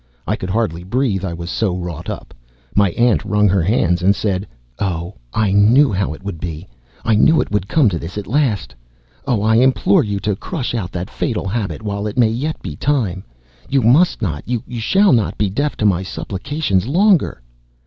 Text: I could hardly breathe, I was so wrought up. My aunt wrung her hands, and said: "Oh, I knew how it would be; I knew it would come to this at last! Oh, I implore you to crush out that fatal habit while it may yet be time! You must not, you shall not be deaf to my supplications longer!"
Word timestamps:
I 0.25 0.35
could 0.35 0.49
hardly 0.49 0.83
breathe, 0.83 1.23
I 1.23 1.35
was 1.35 1.51
so 1.51 1.75
wrought 1.77 2.09
up. 2.09 2.33
My 2.75 2.89
aunt 2.93 3.23
wrung 3.23 3.47
her 3.49 3.61
hands, 3.61 4.01
and 4.01 4.15
said: 4.15 4.47
"Oh, 4.79 5.13
I 5.31 5.51
knew 5.51 5.91
how 5.93 6.11
it 6.15 6.23
would 6.23 6.39
be; 6.39 6.67
I 7.05 7.13
knew 7.13 7.39
it 7.39 7.51
would 7.51 7.67
come 7.67 7.87
to 7.89 7.99
this 7.99 8.17
at 8.17 8.25
last! 8.25 8.73
Oh, 9.27 9.43
I 9.43 9.57
implore 9.57 10.03
you 10.03 10.19
to 10.21 10.35
crush 10.35 10.73
out 10.73 10.91
that 10.93 11.11
fatal 11.11 11.47
habit 11.47 11.83
while 11.83 12.07
it 12.07 12.17
may 12.17 12.29
yet 12.31 12.59
be 12.63 12.75
time! 12.75 13.23
You 13.69 13.83
must 13.83 14.23
not, 14.23 14.41
you 14.47 14.63
shall 14.79 15.13
not 15.13 15.37
be 15.37 15.51
deaf 15.51 15.77
to 15.77 15.85
my 15.85 16.01
supplications 16.01 16.87
longer!" 16.87 17.43